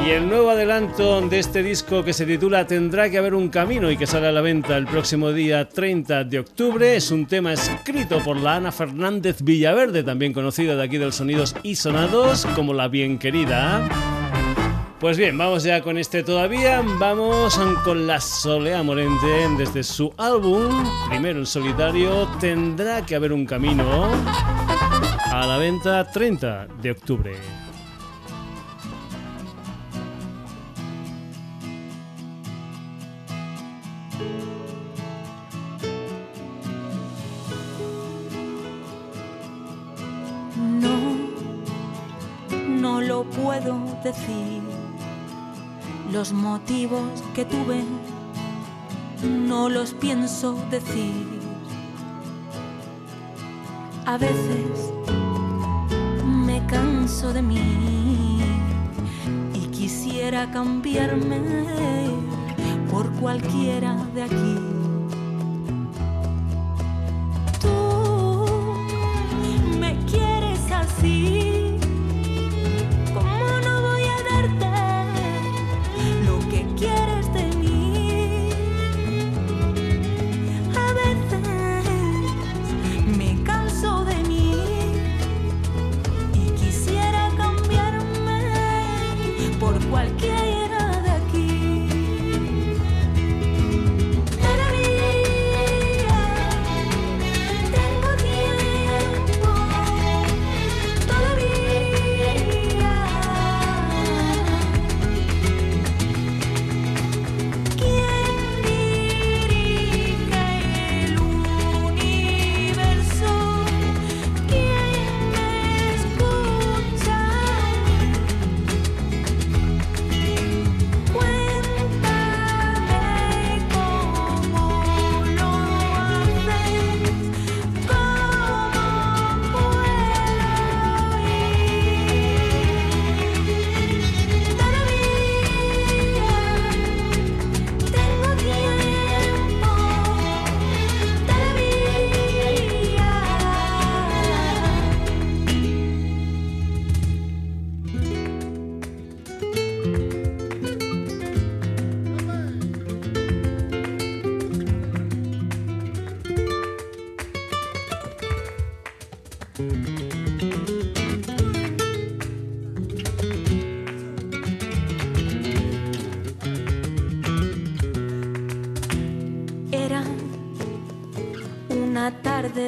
[0.06, 3.90] Y el nuevo adelanto de este disco que se titula Tendrá que haber un camino
[3.90, 7.54] y que sale a la venta el próximo día 30 de octubre es un tema
[7.54, 12.74] escrito por la Ana Fernández Villaverde, también conocida de aquí del Sonidos y Sonados como
[12.74, 14.19] La Bien Querida.
[15.00, 16.84] Pues bien, vamos ya con este todavía.
[17.00, 20.68] Vamos con la Solea Morente desde su álbum,
[21.08, 24.10] primero en solitario, tendrá que haber un camino
[25.32, 27.32] a la venta 30 de octubre.
[40.58, 41.18] No,
[42.68, 44.69] no lo puedo decir
[46.12, 47.84] los motivos que tuve
[49.24, 51.40] no los pienso decir.
[54.06, 54.92] A veces
[56.26, 58.40] me canso de mí
[59.54, 61.42] y quisiera cambiarme
[62.90, 64.79] por cualquiera de aquí.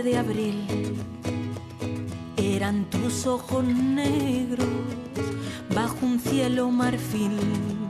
[0.03, 0.67] De abril
[2.37, 4.67] eran tus ojos negros
[5.75, 7.80] bajo un cielo marfil.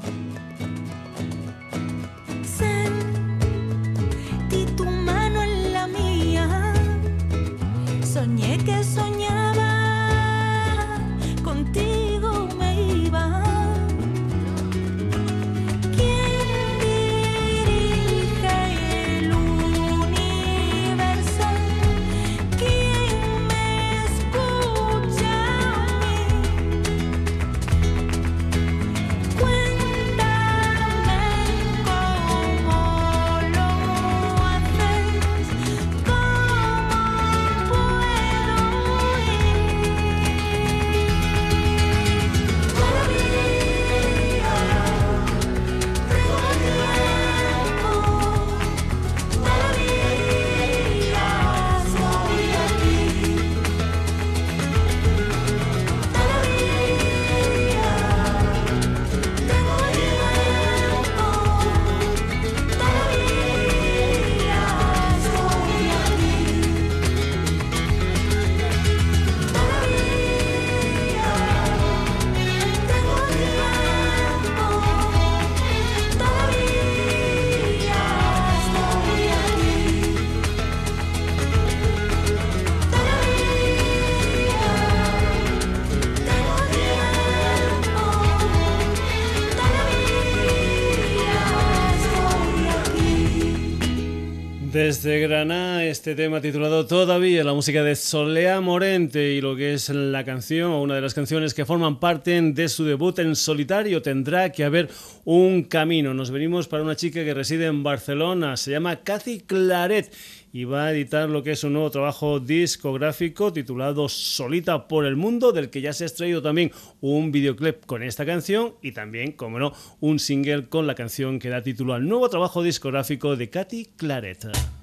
[94.71, 99.89] Desde Granada, este tema titulado Todavía, la música de Solea Morente y lo que es
[99.89, 104.01] la canción o una de las canciones que forman parte de su debut en solitario,
[104.01, 104.87] tendrá que haber
[105.25, 106.13] un camino.
[106.13, 110.09] Nos venimos para una chica que reside en Barcelona, se llama Cathy Claret
[110.53, 115.15] y va a editar lo que es un nuevo trabajo discográfico titulado Solita por el
[115.15, 119.31] Mundo, del que ya se ha extraído también un videoclip con esta canción y también,
[119.31, 123.49] como no, un single con la canción que da título al nuevo trabajo discográfico de
[123.49, 124.80] Katy Claret.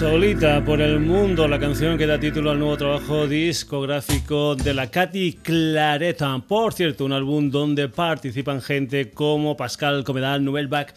[0.00, 4.90] Solita por el mundo, la canción que da título al nuevo trabajo discográfico de la
[4.90, 6.38] Katy Clareta.
[6.38, 10.94] Por cierto, un álbum donde participan gente como Pascal Comedal, Noel Bach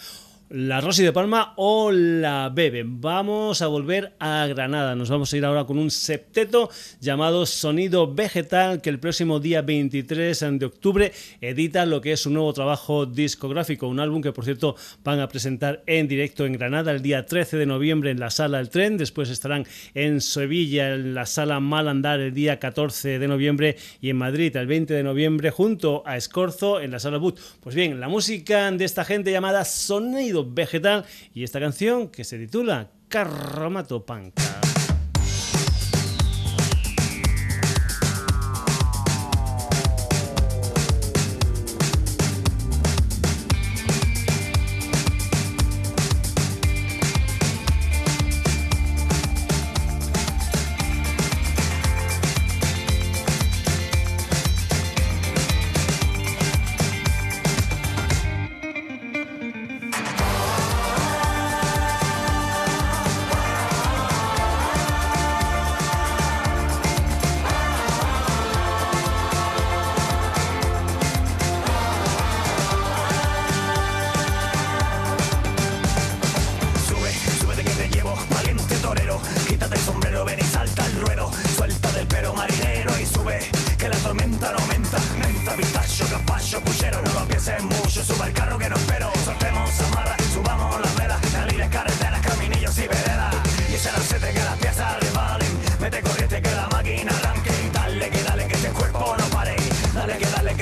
[0.49, 2.83] la Rosy de Palma o la Bebe.
[2.85, 4.95] Vamos a volver a Granada.
[4.95, 6.69] Nos vamos a ir ahora con un septeto
[6.99, 12.33] llamado Sonido Vegetal que el próximo día 23 de octubre edita lo que es un
[12.33, 16.91] nuevo trabajo discográfico, un álbum que por cierto van a presentar en directo en Granada
[16.91, 21.13] el día 13 de noviembre en la Sala El Tren, después estarán en Sevilla en
[21.13, 25.51] la Sala Malandar el día 14 de noviembre y en Madrid el 20 de noviembre
[25.51, 27.39] junto a Escorzo en la Sala Boot.
[27.61, 32.39] Pues bien, la música de esta gente llamada Sonido vegetal y esta canción que se
[32.39, 34.61] titula Carromato Panca.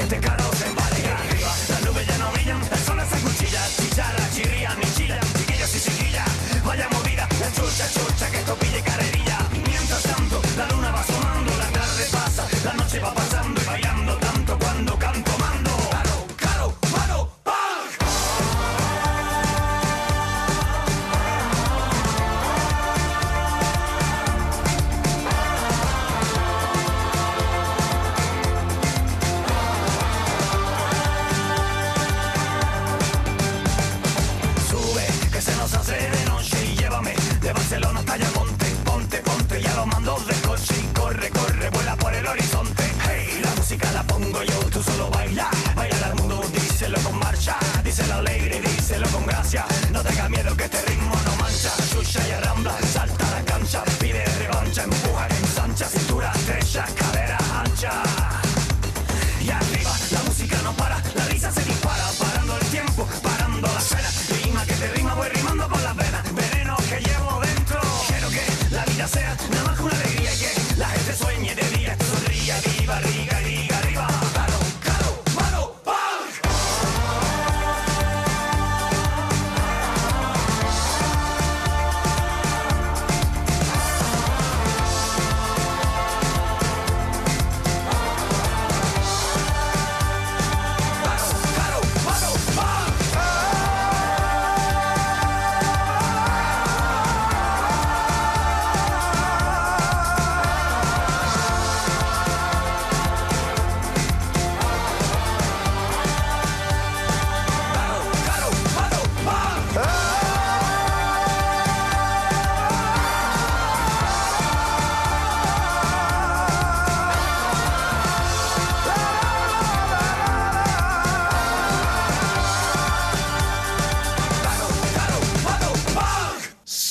[0.02, 0.81] que te conocen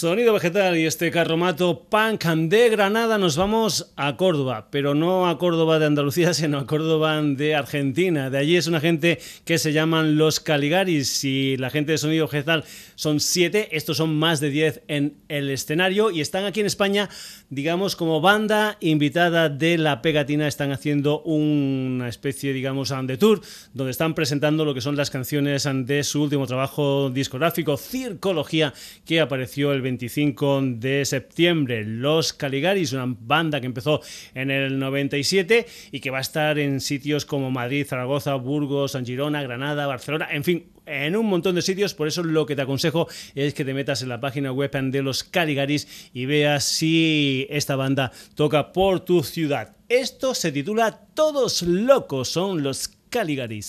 [0.01, 5.37] Sonido vegetal y este carromato punk de Granada nos vamos a Córdoba, pero no a
[5.37, 8.31] Córdoba de Andalucía, sino a Córdoba de Argentina.
[8.31, 12.29] De allí es una gente que se llaman los Caligaris y la gente de Sonido
[12.29, 12.65] vegetal
[12.95, 17.11] son siete, estos son más de diez en el escenario y están aquí en España,
[17.51, 23.41] digamos, como banda invitada de la pegatina, están haciendo una especie, digamos, de tour,
[23.75, 28.73] donde están presentando lo que son las canciones de su último trabajo discográfico, Circología,
[29.05, 31.85] que apareció el 25 de septiembre.
[31.85, 34.01] Los Caligaris, una banda que empezó
[34.35, 39.05] en el 97 y que va a estar en sitios como Madrid, Zaragoza, Burgos, San
[39.05, 41.95] Girona, Granada, Barcelona, en fin, en un montón de sitios.
[41.95, 45.03] Por eso lo que te aconsejo es que te metas en la página web de
[45.03, 49.77] los Caligaris y veas si esta banda toca por tu ciudad.
[49.89, 53.69] Esto se titula Todos locos son los Caligaris.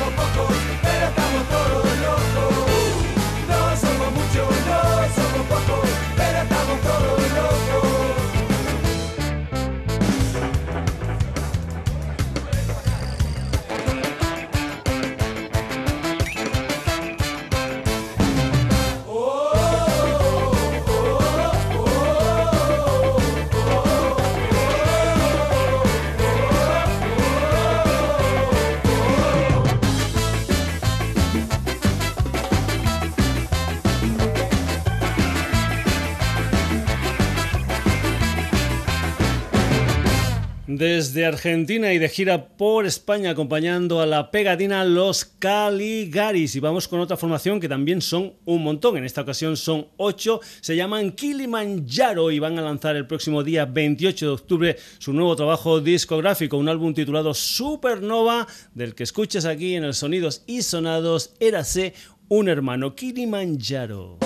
[40.81, 46.55] Desde Argentina y de gira por España acompañando a la pegatina Los Caligaris.
[46.55, 48.97] Y vamos con otra formación que también son un montón.
[48.97, 50.41] En esta ocasión son ocho.
[50.59, 55.35] Se llaman Kilimanjaro y van a lanzar el próximo día 28 de octubre su nuevo
[55.35, 61.35] trabajo discográfico, un álbum titulado Supernova, del que escuchas aquí en el Sonidos y Sonados.
[61.39, 61.93] Érase
[62.27, 64.17] un hermano Kilimanjaro.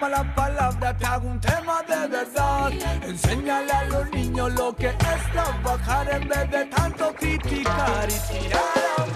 [0.00, 2.72] Que caramba la palabra te hago un tema de verdad.
[3.02, 8.62] Enséñale a los niños lo que es trabajar en vez de tanto criticar y tirar
[8.98, 9.09] a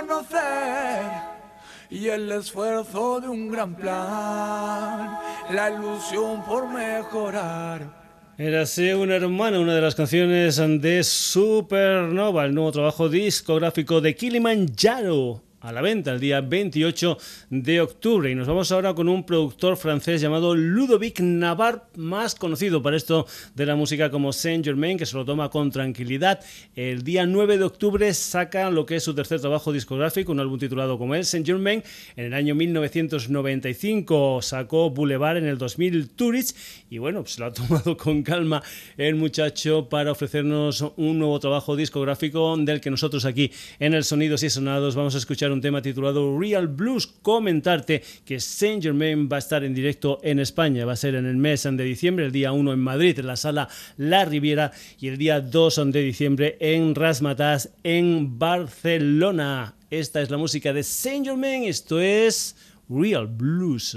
[0.00, 1.02] que reconocer.
[1.90, 5.18] Y el esfuerzo de un gran plan,
[5.50, 8.00] la ilusión por mejorar.
[8.38, 15.42] Érase un hermano, una de las canciones de Supernova, el nuevo trabajo discográfico de Kilimanjaro.
[15.62, 17.18] A la venta el día 28
[17.50, 18.30] de octubre.
[18.30, 23.26] Y nos vamos ahora con un productor francés llamado Ludovic Navarre, más conocido para esto
[23.54, 26.40] de la música como Saint Germain, que se lo toma con tranquilidad.
[26.74, 30.58] El día 9 de octubre saca lo que es su tercer trabajo discográfico, un álbum
[30.58, 31.82] titulado como Saint Germain.
[32.16, 36.56] En el año 1995 sacó Boulevard en el 2000 Tourist.
[36.88, 38.62] Y bueno, se lo ha tomado con calma
[38.96, 44.42] el muchacho para ofrecernos un nuevo trabajo discográfico del que nosotros aquí en el Sonidos
[44.42, 47.06] y Sonados vamos a escuchar un tema titulado Real Blues.
[47.06, 51.26] Comentarte que Saint Germain va a estar en directo en España, va a ser en
[51.26, 55.08] el mes de diciembre, el día 1 en Madrid, en la sala La Riviera, y
[55.08, 59.74] el día 2 de diciembre en Rasmatas, en Barcelona.
[59.90, 62.56] Esta es la música de Saint Germain, esto es
[62.88, 63.96] Real Blues.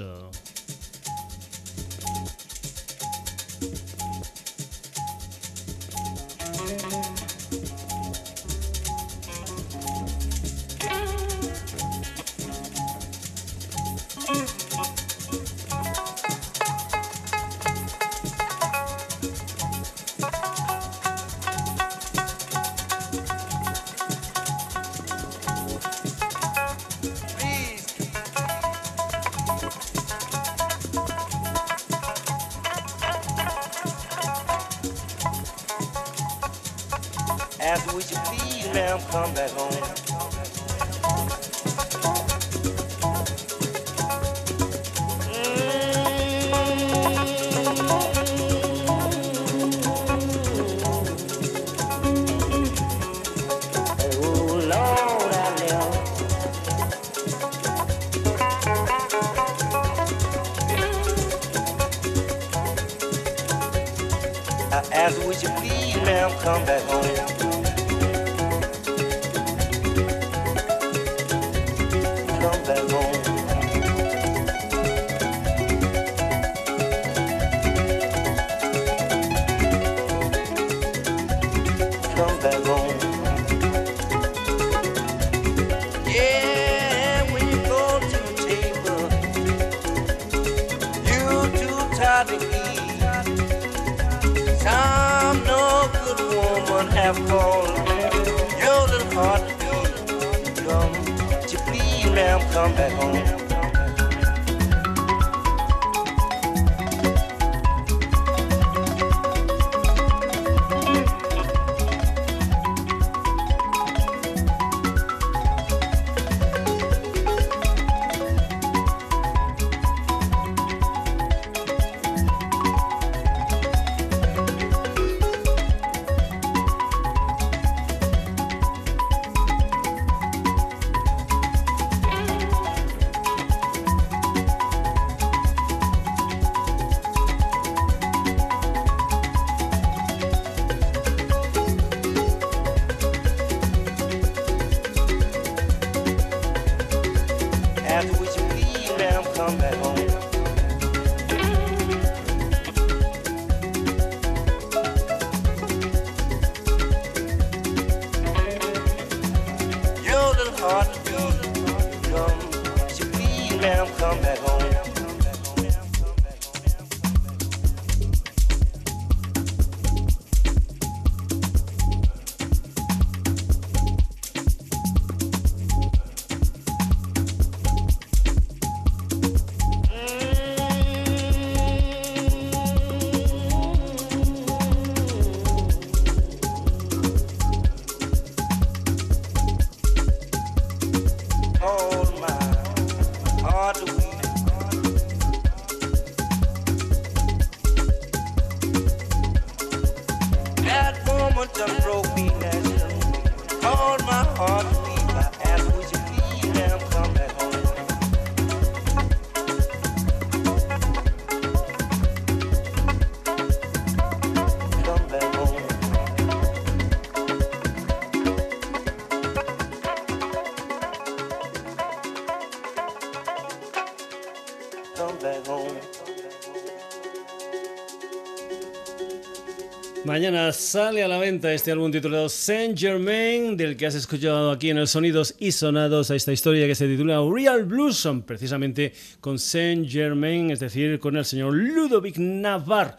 [230.73, 234.79] Sale a la venta este álbum titulado Saint Germain, del que has escuchado aquí en
[234.79, 239.87] el Sonidos y Sonados a esta historia que se titula Real Blues, precisamente con Saint
[239.87, 242.95] Germain, es decir, con el señor Ludovic Navarre.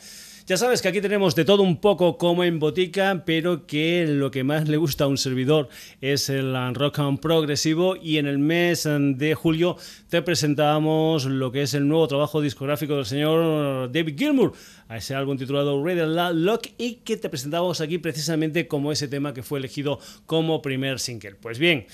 [0.47, 4.31] Ya sabes que aquí tenemos de todo un poco como en botica, pero que lo
[4.31, 5.71] que más le gusta a un servidor
[6.03, 9.79] es el rock and progresivo y en el mes de julio
[10.11, 14.53] te presentábamos lo que es el nuevo trabajo discográfico del señor David Gilmour,
[14.89, 16.05] a ese álbum titulado Red
[16.35, 21.01] Lock y que te presentábamos aquí precisamente como ese tema que fue elegido como primer
[21.01, 21.37] single.
[21.37, 21.87] Pues bien,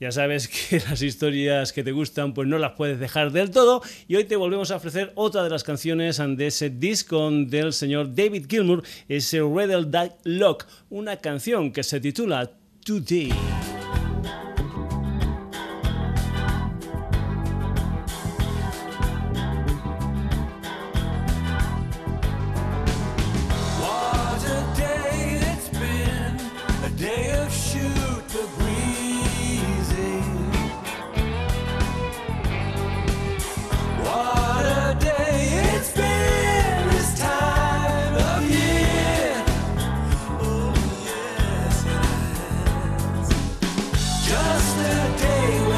[0.00, 3.82] ya sabes que las historias que te gustan pues no las puedes dejar del todo
[4.08, 8.14] y hoy te volvemos a ofrecer otra de las canciones de ese disco del señor
[8.14, 12.50] David Gilmour, ese Riddle That Lock, una canción que se titula
[12.84, 13.30] Today.
[44.90, 45.69] today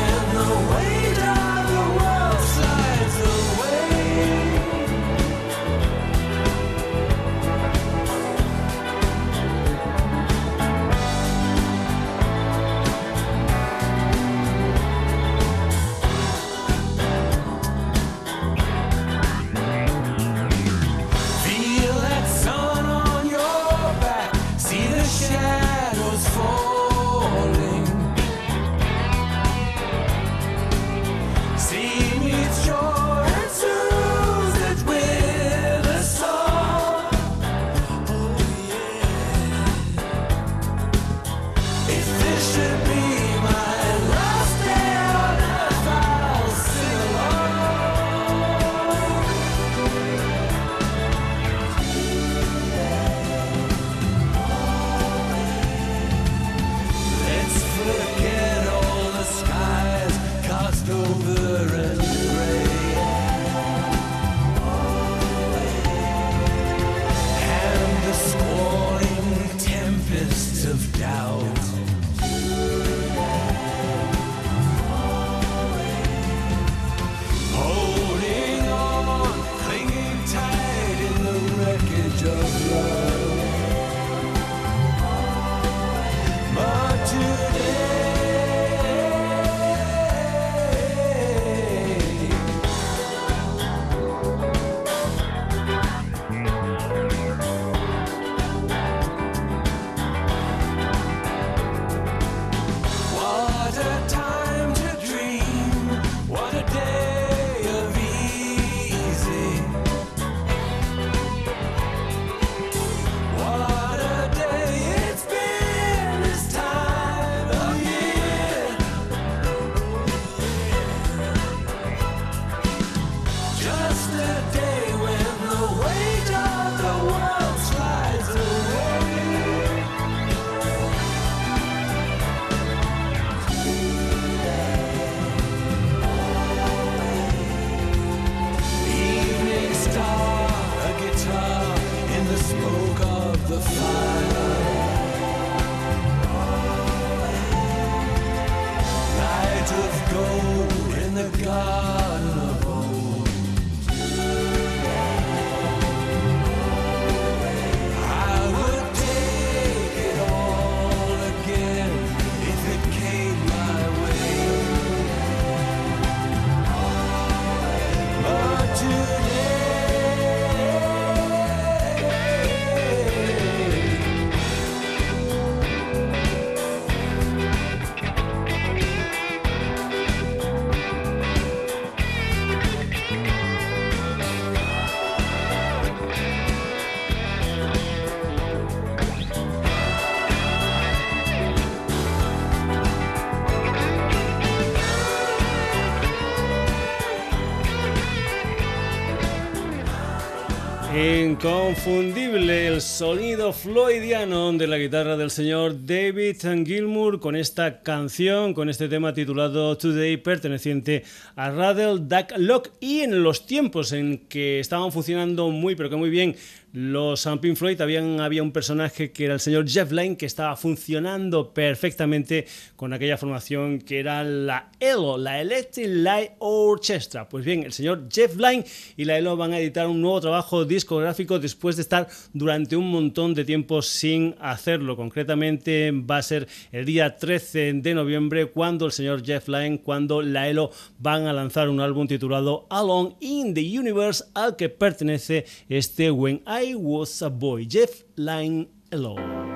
[201.42, 208.70] Inconfundible el sonido floydiano de la guitarra del señor David Gilmour con esta canción, con
[208.70, 211.04] este tema titulado Today, perteneciente
[211.37, 212.70] a Radle Duck Lock.
[212.80, 216.35] Y en los tiempos en que estaban funcionando muy, pero que muy bien
[216.72, 220.56] los Pink Floyd habían, había un personaje que era el señor Jeff Lynne que estaba
[220.56, 227.28] funcionando perfectamente con aquella formación que era la ELO, la Electric Light Orchestra.
[227.28, 228.64] Pues bien, el señor Jeff Lynne
[228.96, 232.90] y la ELO van a editar un nuevo trabajo discográfico después de estar durante un
[232.90, 234.96] montón de tiempo sin hacerlo.
[234.96, 240.22] Concretamente va a ser el día 13 de noviembre cuando el señor Jeff Lynne, cuando
[240.22, 245.44] la ELO van a lanzar un álbum titulado Alone in the Universe al que pertenece
[245.68, 249.53] este When I Was a Boy, Jeff Lynne Alone.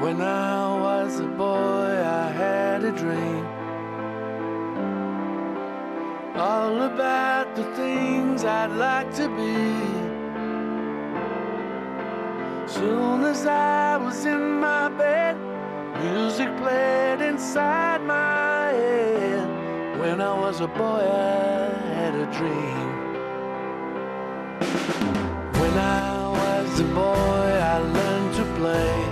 [0.00, 3.59] When I was a boy, I had a dream.
[6.40, 9.60] All about the things I'd like to be.
[12.66, 15.36] Soon as I was in my bed,
[16.02, 20.00] music played inside my head.
[20.00, 22.88] When I was a boy, I had a dream.
[25.60, 29.09] When I was a boy, I learned to play.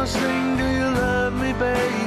[0.00, 0.16] honest
[0.56, 1.99] do you love me, baby?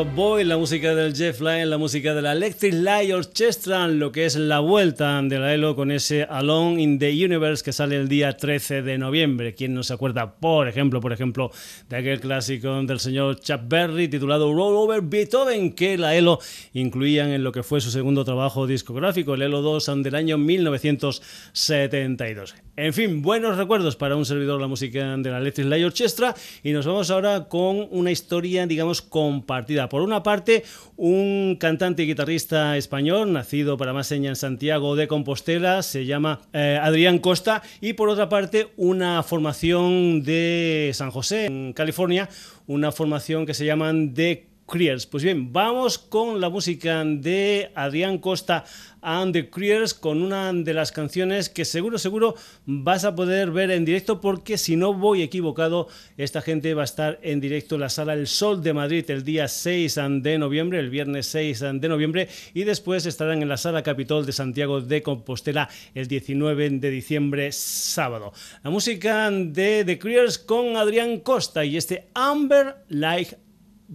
[0.00, 4.24] Boy, la música del Jeff Lynne, la música de la Electric Light Orchestra, lo que
[4.24, 8.08] es la vuelta de la ELO con ese Alone in the Universe que sale el
[8.08, 9.54] día 13 de noviembre.
[9.54, 11.50] ¿Quién no se acuerda, por ejemplo, por ejemplo,
[11.90, 16.38] de aquel clásico del señor Chuck Berry titulado Roll Over Beethoven que la ELO
[16.72, 22.54] incluían en lo que fue su segundo trabajo discográfico, el ELO 2 del año 1972.
[22.74, 26.72] En fin, buenos recuerdos para un servidor la música de la Electric Light Orchestra y
[26.72, 29.81] nos vamos ahora con una historia, digamos, compartida.
[29.88, 30.64] Por una parte,
[30.96, 36.40] un cantante y guitarrista español, nacido para más señas en Santiago de Compostela, se llama
[36.52, 42.28] eh, Adrián Costa, y por otra parte, una formación de San José, en California,
[42.66, 45.04] una formación que se llaman The Criers.
[45.04, 48.64] Pues bien, vamos con la música de Adrián Costa
[49.02, 53.70] and the Criers con una de las canciones que seguro, seguro vas a poder ver
[53.70, 57.82] en directo porque si no voy equivocado, esta gente va a estar en directo en
[57.82, 61.88] la sala El Sol de Madrid el día 6 de noviembre, el viernes 6 de
[61.88, 66.90] noviembre y después estarán en la sala Capitol de Santiago de Compostela el 19 de
[66.90, 68.32] diciembre, sábado.
[68.64, 73.36] La música de The Criers con Adrián Costa y este Amber Like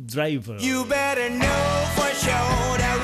[0.05, 0.57] Driver.
[0.59, 2.96] You better know for sure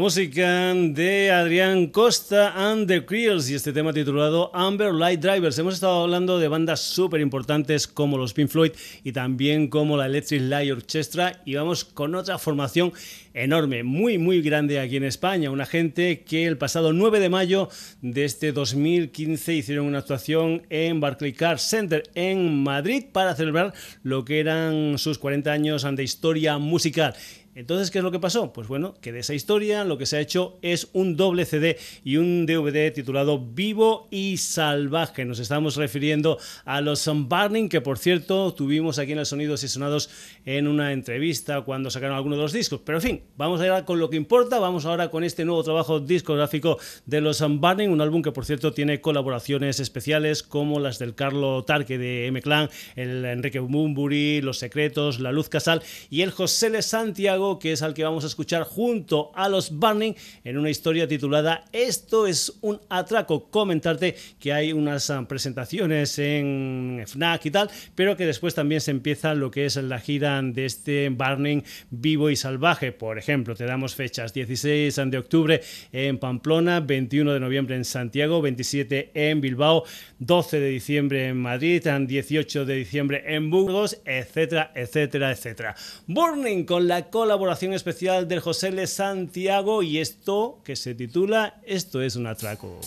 [0.00, 5.58] Música de Adrián Costa and the Creels y este tema titulado Amber Light Drivers.
[5.58, 8.72] Hemos estado hablando de bandas súper importantes como los Pink Floyd
[9.04, 12.94] y también como la Electric Light Orchestra y vamos con otra formación
[13.34, 15.50] enorme, muy muy grande aquí en España.
[15.50, 17.68] Una gente que el pasado 9 de mayo
[18.00, 24.40] de este 2015 hicieron una actuación en Barclaycard Center en Madrid para celebrar lo que
[24.40, 27.14] eran sus 40 años de historia musical.
[27.56, 28.52] Entonces, ¿qué es lo que pasó?
[28.52, 31.78] Pues bueno, que de esa historia lo que se ha hecho es un doble CD
[32.04, 35.24] y un DVD titulado Vivo y Salvaje.
[35.24, 39.68] Nos estamos refiriendo a los Burning, que por cierto tuvimos aquí en el Sonidos y
[39.68, 40.10] Sonados
[40.46, 42.82] en una entrevista cuando sacaron algunos de los discos.
[42.84, 44.60] Pero en fin, vamos a ir con lo que importa.
[44.60, 48.72] Vamos ahora con este nuevo trabajo discográfico de los Burning, un álbum que por cierto
[48.72, 55.18] tiene colaboraciones especiales como las del Carlo Tarque de M-Clan, el Enrique Bumburi, Los Secretos,
[55.18, 58.64] La Luz Casal y el José Le Santiago que es al que vamos a escuchar
[58.64, 60.14] junto a los Burning
[60.44, 63.48] en una historia titulada Esto es un atraco.
[63.50, 68.90] Comentarte que hay unas ah, presentaciones en FNAC y tal, pero que después también se
[68.90, 72.92] empieza lo que es la gira de este Burning vivo y salvaje.
[72.92, 75.60] Por ejemplo, te damos fechas 16 de octubre
[75.92, 79.84] en Pamplona, 21 de noviembre en Santiago, 27 en Bilbao,
[80.18, 85.74] 12 de diciembre en Madrid, 18 de diciembre en Burgos, etcétera, etcétera, etcétera.
[86.06, 91.60] Burning con la cola colaboración especial del José Le Santiago y esto que se titula
[91.64, 92.80] Esto es un atraco.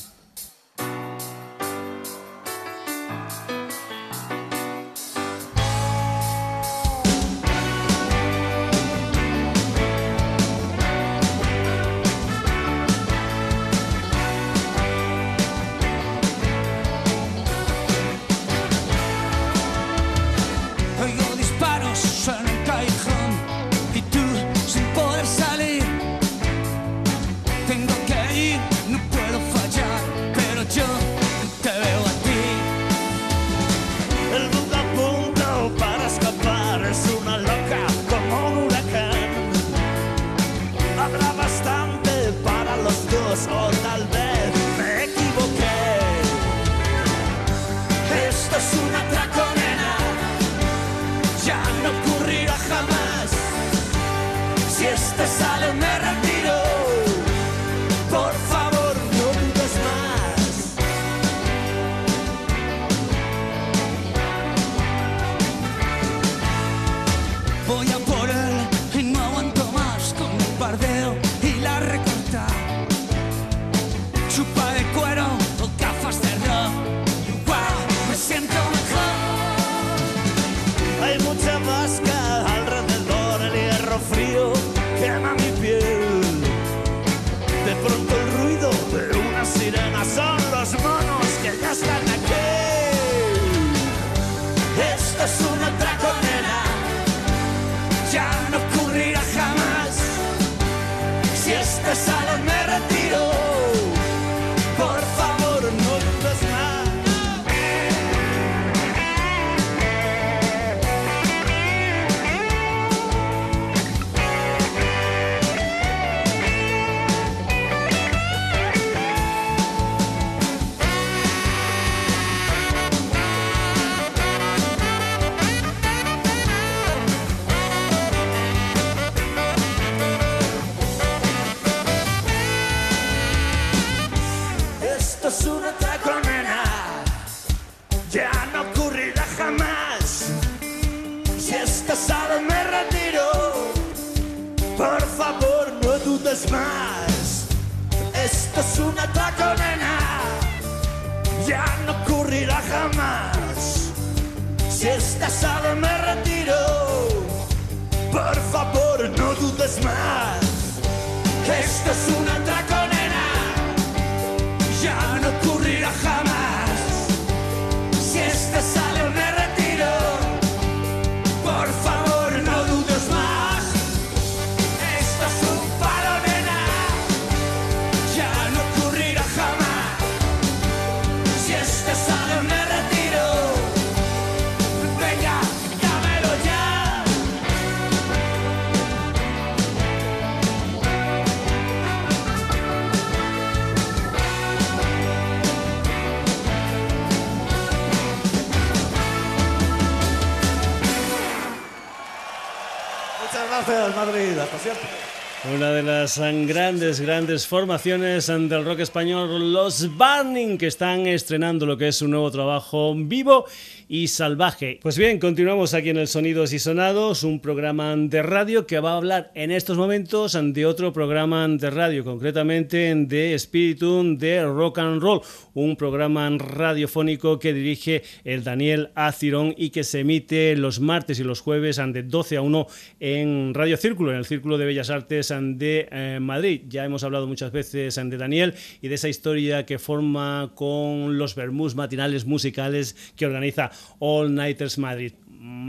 [206.18, 212.01] Las grandes, grandes formaciones del rock español, los Burning, que están estrenando lo que es
[212.01, 213.45] un nuevo trabajo vivo
[213.94, 214.80] y salvaje.
[214.82, 218.94] Pues bien, continuamos aquí en el Sonidos y Sonados, un programa de radio que va
[218.94, 224.80] a hablar en estos momentos de otro programa de radio, concretamente de Espíritu de Rock
[224.80, 225.22] and Roll,
[225.54, 231.24] un programa radiofónico que dirige el Daniel Acirón y que se emite los martes y
[231.24, 232.68] los jueves de 12 a 1
[233.00, 236.62] en Radio Círculo, en el Círculo de Bellas Artes de eh, Madrid.
[236.68, 241.36] Ya hemos hablado muchas veces de Daniel y de esa historia que forma con los
[241.36, 243.70] Bermús matinales musicales que organiza
[244.00, 245.14] all-nighters Madrid.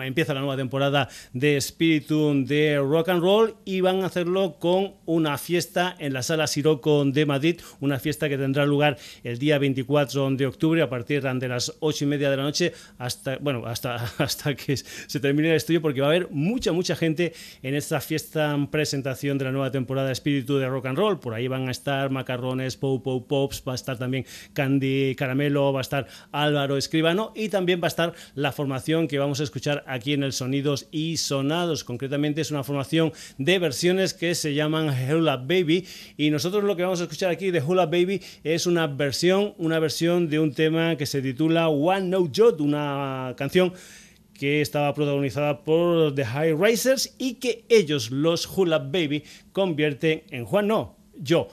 [0.05, 4.95] Empieza la nueva temporada de Espíritu de Rock and Roll y van a hacerlo con
[5.05, 9.59] una fiesta en la Sala Siroco de Madrid, una fiesta que tendrá lugar el día
[9.59, 13.67] 24 de octubre a partir de las 8 y media de la noche hasta, bueno,
[13.67, 17.75] hasta, hasta que se termine el estudio porque va a haber mucha, mucha gente en
[17.75, 21.19] esta fiesta presentación de la nueva temporada de Espíritu de Rock and Roll.
[21.19, 25.73] Por ahí van a estar macarrones, Pop Pop Pops, va a estar también Candy Caramelo,
[25.73, 29.43] va a estar Álvaro Escribano y también va a estar la formación que vamos a
[29.43, 31.85] escuchar aquí en el Sonidos y Sonados.
[31.85, 35.87] Concretamente es una formación de versiones que se llaman Hula Baby
[36.17, 39.79] y nosotros lo que vamos a escuchar aquí de Hula Baby es una versión, una
[39.79, 43.73] versión de un tema que se titula One No Jot, una canción
[44.35, 50.45] que estaba protagonizada por The High Racers y que ellos, los Hula Baby, convierten en
[50.45, 51.49] Juan No, yo.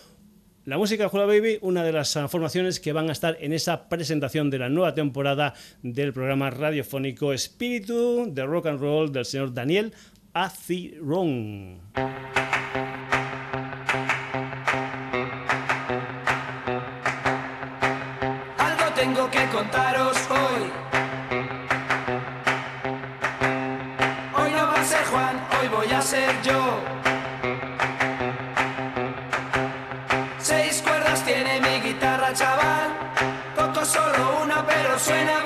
[0.64, 4.52] La música de Baby, una de las formaciones que van a estar en esa presentación
[4.52, 9.92] de la nueva temporada del programa radiofónico Espíritu de Rock and Roll del señor Daniel
[10.36, 11.80] Aciron.
[18.60, 20.70] Algo tengo que contaros hoy.
[24.38, 27.11] Hoy no va a ser Juan, hoy voy a ser yo.
[35.04, 35.42] Suena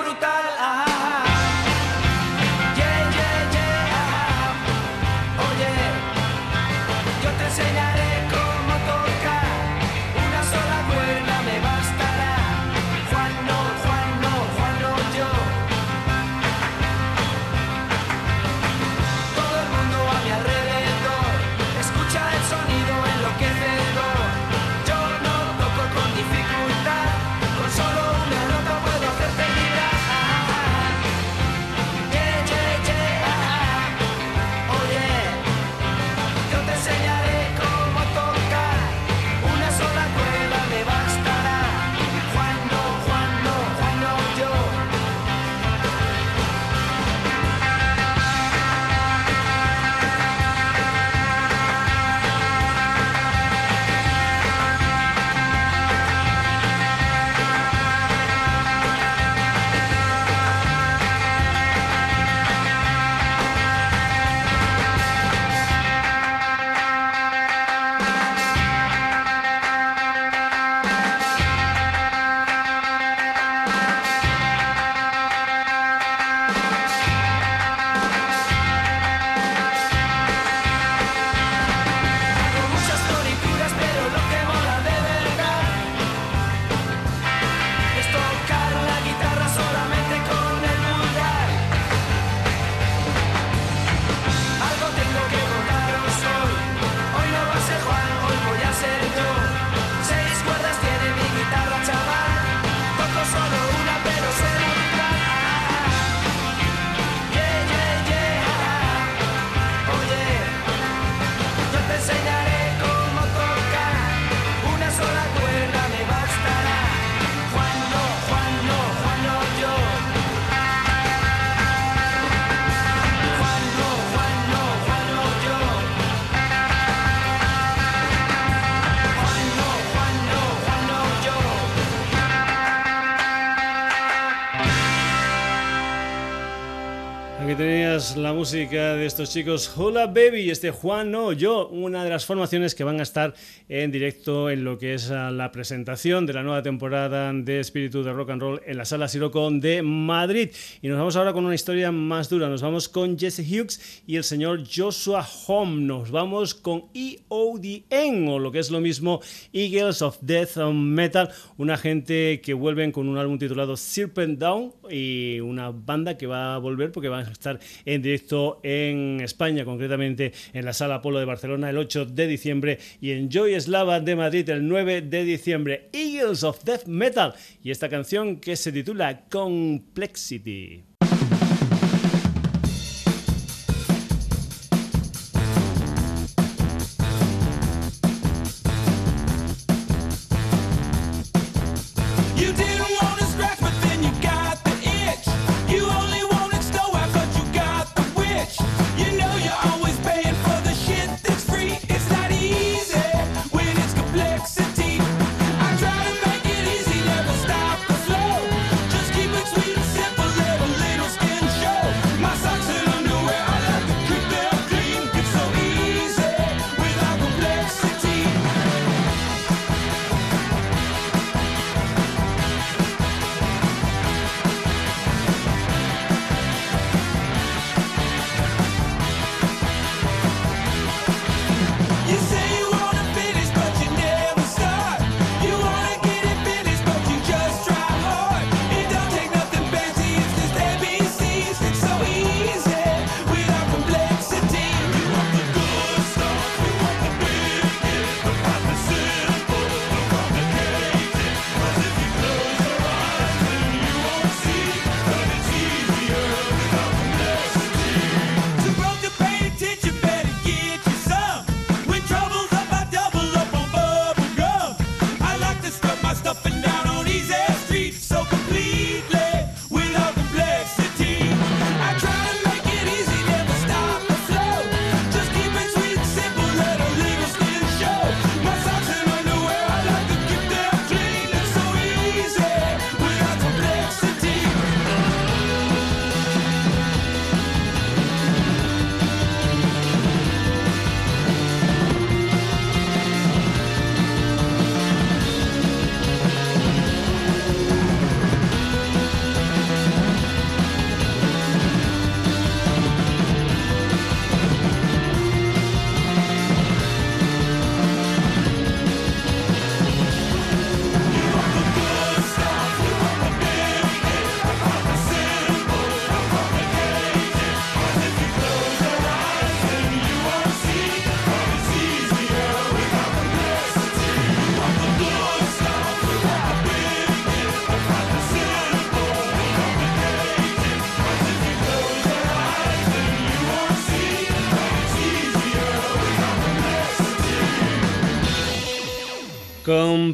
[138.16, 142.74] la música de estos chicos Hula Baby este Juan No Yo, una de las formaciones
[142.74, 143.34] que van a estar
[143.68, 148.02] en directo en lo que es ah, la presentación de la nueva temporada de Espíritu
[148.02, 150.50] de Rock and Roll en la Sala Sirocon de Madrid.
[150.82, 152.48] Y nos vamos ahora con una historia más dura.
[152.48, 155.82] Nos vamos con Jesse Hughes y el señor Joshua Home.
[155.82, 159.20] Nos vamos con EODN o lo que es lo mismo
[159.52, 165.40] Eagles of Death Metal, una gente que vuelven con un álbum titulado Serpent Down y
[165.40, 170.32] una banda que va a volver porque va a estar en directo en España, concretamente
[170.52, 174.16] en la Sala Polo de Barcelona el 8 de diciembre y en Joy Slava de
[174.16, 175.90] Madrid el 9 de diciembre.
[175.92, 180.85] Eagles of Death Metal y esta canción que se titula Complexity.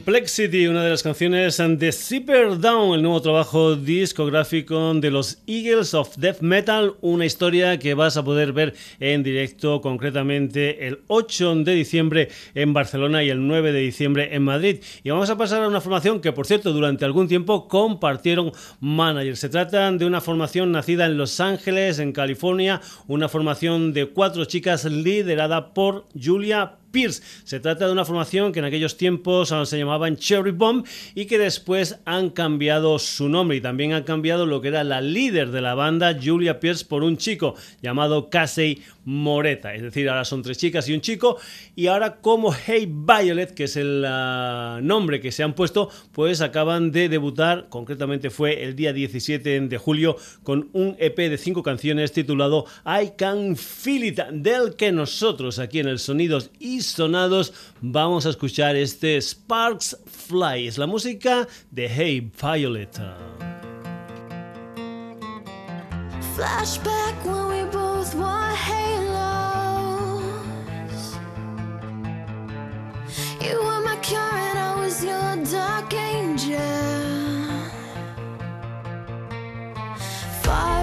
[0.04, 5.94] Complexity, una de las canciones de Zipper Down, el nuevo trabajo discográfico de los Eagles
[5.94, 11.54] of Death Metal, una historia que vas a poder ver en directo concretamente el 8
[11.62, 14.82] de diciembre en Barcelona y el 9 de diciembre en Madrid.
[15.04, 18.50] Y vamos a pasar a una formación que, por cierto, durante algún tiempo compartieron
[18.80, 19.38] managers.
[19.38, 24.46] Se trata de una formación nacida en Los Ángeles, en California, una formación de cuatro
[24.46, 27.22] chicas liderada por Julia Pierce.
[27.44, 31.24] Se trata de una formación que en aquellos tiempos ah, se llamaban Cherry Bomb y
[31.24, 35.50] que después han cambiado su nombre y también han cambiado lo que era la líder
[35.50, 39.74] de la banda, Julia Pierce, por un chico llamado Casey Moreta.
[39.74, 41.38] Es decir, ahora son tres chicas y un chico.
[41.74, 46.40] Y ahora como Hey Violet, que es el ah, nombre que se han puesto, pues
[46.40, 51.62] acaban de debutar, concretamente fue el día 17 de julio, con un EP de cinco
[51.62, 56.50] canciones titulado I Can Feel It, del que nosotros aquí en el Sonidos
[56.82, 60.66] Sonados vamos a escuchar este Sparks Fly.
[60.68, 63.00] Es la música de Hey Violet.
[66.36, 70.22] Flashback when we both were halos.
[73.40, 76.58] You were my cure and I was your dark angel.
[80.42, 80.81] Fires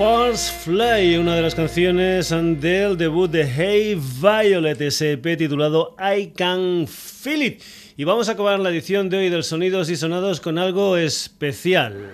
[0.00, 6.28] Sparks Fly, una de las canciones del debut de Hey Violet, ese EP titulado I
[6.28, 7.62] Can Feel It.
[7.98, 12.12] Y vamos a acabar la edición de hoy del Sonidos y Sonados con algo especial.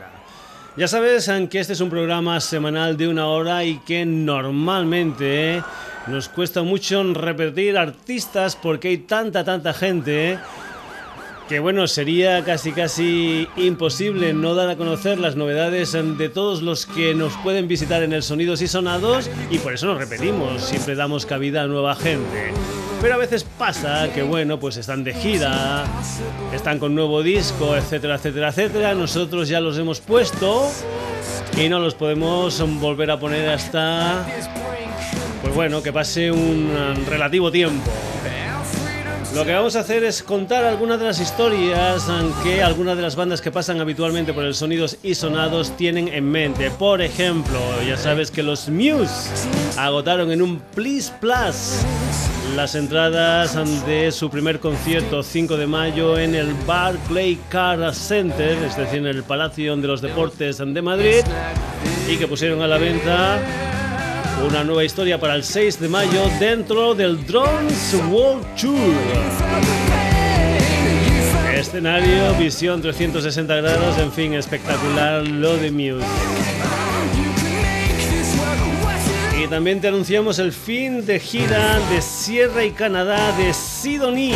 [0.76, 5.62] Ya sabes que este es un programa semanal de una hora y que normalmente
[6.08, 10.40] nos cuesta mucho repetir artistas porque hay tanta, tanta gente
[11.48, 16.86] que bueno, sería casi casi imposible no dar a conocer las novedades de todos los
[16.86, 20.96] que nos pueden visitar en el Sonidos y Sonados y por eso nos repetimos, siempre
[20.96, 22.52] damos cabida a nueva gente.
[23.00, 25.84] Pero a veces pasa que bueno, pues están de gira,
[26.52, 28.94] están con nuevo disco, etcétera, etcétera, etcétera.
[28.94, 30.68] Nosotros ya los hemos puesto
[31.56, 34.26] y no los podemos volver a poner hasta
[35.42, 37.90] pues bueno, que pase un relativo tiempo.
[39.36, 42.06] Lo que vamos a hacer es contar algunas de las historias
[42.42, 46.24] que algunas de las bandas que pasan habitualmente por el Sonidos y Sonados tienen en
[46.24, 46.70] mente.
[46.70, 49.28] Por ejemplo, ya sabes que los Muse
[49.76, 51.84] agotaron en un Please Plus
[52.56, 53.54] las entradas
[53.86, 59.06] de su primer concierto 5 de mayo en el Barclay Car Center, es decir, en
[59.06, 61.20] el Palacio de los Deportes de Madrid,
[62.10, 63.38] y que pusieron a la venta
[64.44, 68.94] una nueva historia para el 6 de mayo dentro del Drones World Tour.
[71.54, 76.06] Escenario, visión 360 grados, en fin, espectacular lo de Muse.
[79.42, 84.34] Y también te anunciamos el fin de gira de Sierra y Canadá de Sidonie.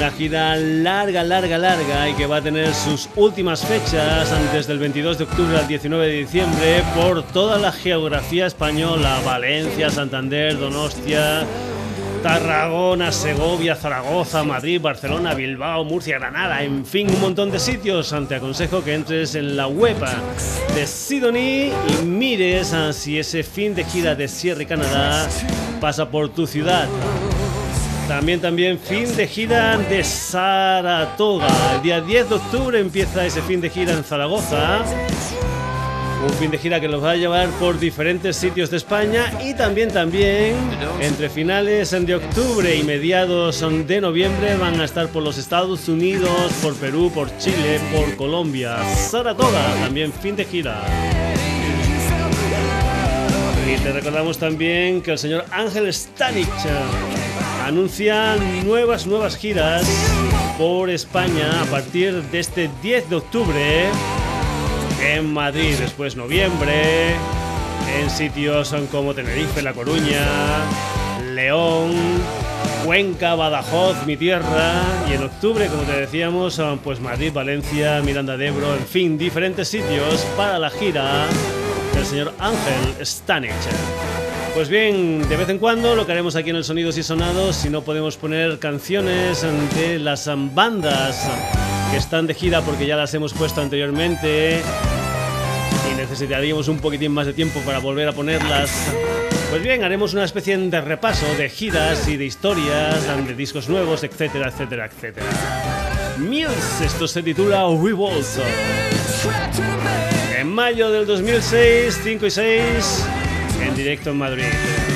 [0.00, 4.78] Una gira larga, larga, larga y que va a tener sus últimas fechas antes del
[4.78, 11.44] 22 de octubre al 19 de diciembre por toda la geografía española, Valencia, Santander, Donostia,
[12.22, 18.14] Tarragona, Segovia, Zaragoza, Madrid, Barcelona, Bilbao, Murcia, Granada, en fin, un montón de sitios.
[18.26, 19.98] Te aconsejo que entres en la web
[20.74, 25.28] de Sidonie y mires si ese fin de gira de Sierra y Canadá
[25.78, 26.88] pasa por tu ciudad.
[28.10, 31.46] También, también fin de gira de Saratoga.
[31.76, 34.82] El día 10 de octubre empieza ese fin de gira en Zaragoza.
[36.26, 39.54] Un fin de gira que los va a llevar por diferentes sitios de España y
[39.54, 40.56] también, también,
[41.00, 46.52] entre finales de octubre y mediados de noviembre van a estar por los Estados Unidos,
[46.64, 48.76] por Perú, por Chile, por Colombia.
[48.92, 50.82] Saratoga, también fin de gira.
[53.72, 56.48] Y te recordamos también que el señor Ángel Stanich
[57.70, 59.86] anuncia nuevas, nuevas giras
[60.58, 63.84] por España a partir de este 10 de octubre
[65.00, 67.14] en Madrid, después noviembre,
[67.96, 70.26] en sitios como Tenerife, La Coruña,
[71.32, 71.92] León,
[72.84, 78.48] Cuenca, Badajoz, mi tierra, y en octubre, como te decíamos, pues Madrid, Valencia, Miranda de
[78.48, 81.26] Ebro, en fin, diferentes sitios para la gira
[81.94, 84.29] del señor Ángel Stanich.
[84.54, 87.56] Pues bien, de vez en cuando lo que haremos aquí en el Sonidos y Sonados,
[87.56, 89.46] si no podemos poner canciones
[89.76, 91.30] de las bandas
[91.90, 94.60] que están de gira porque ya las hemos puesto anteriormente
[95.90, 98.70] y necesitaríamos un poquitín más de tiempo para volver a ponerlas.
[99.50, 104.04] Pues bien, haremos una especie de repaso de giras y de historias, de discos nuevos,
[104.04, 105.26] etcétera, etcétera, etcétera.
[106.18, 108.26] Muse, esto se titula Revolt.
[110.38, 113.19] En mayo del 2006, 5 y 6
[113.62, 114.89] en directo en Madrid.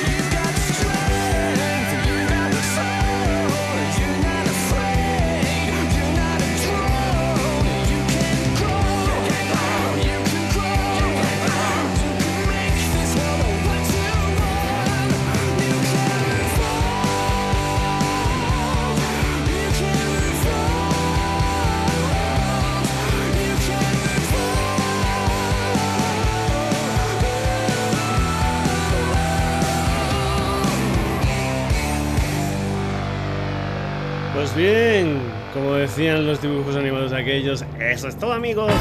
[35.97, 38.71] Los dibujos animados aquellos, eso es todo amigos.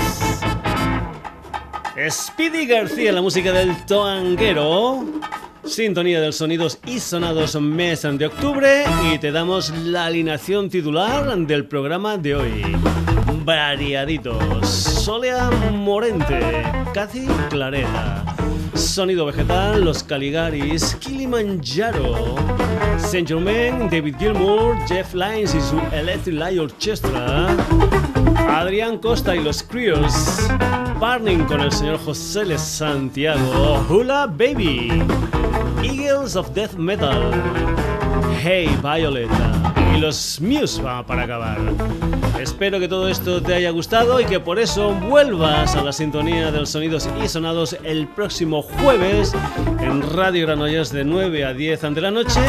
[2.10, 5.04] Speedy García, la música del toanguero.
[5.64, 11.36] Sintonía de los sonidos y sonados mes de octubre y te damos la alineación titular
[11.36, 12.62] del programa de hoy.
[13.44, 14.68] Variaditos.
[14.68, 18.23] Solea Morente, Cathy Clareta.
[18.94, 22.36] Sonido Vegetal, Los Caligaris, Kilimanjaro,
[22.96, 27.48] Saint Germain, David Gilmour, Jeff Lines y su Electric Light Orchestra,
[28.48, 30.48] Adrián Costa y los Creoles,
[31.00, 35.02] Burning con el señor José Les Santiago, Hula Baby,
[35.82, 37.32] Eagles of Death Metal,
[38.44, 39.73] Hey Violeta.
[39.94, 41.58] Y los Muse para acabar.
[42.40, 46.50] Espero que todo esto te haya gustado y que por eso vuelvas a la sintonía
[46.50, 49.34] de los sonidos y sonados el próximo jueves
[49.80, 52.40] en Radio Granollers de 9 a 10 ante la noche